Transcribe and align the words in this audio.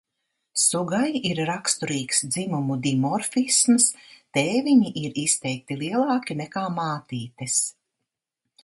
Sugai 0.59 1.09
ir 1.31 1.41
raksturīgs 1.49 2.21
dzimumu 2.35 2.77
dimorfisms– 2.87 3.87
tēviņi 4.39 4.95
ir 5.05 5.21
izteikti 5.27 5.79
lielāki 5.85 6.41
nekā 6.43 6.67
mātītes. 6.81 7.63